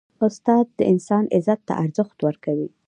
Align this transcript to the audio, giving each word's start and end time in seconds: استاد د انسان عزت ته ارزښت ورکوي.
استاد 0.25 0.65
د 0.79 0.79
انسان 0.91 1.23
عزت 1.35 1.59
ته 1.67 1.73
ارزښت 1.83 2.17
ورکوي. 2.27 2.69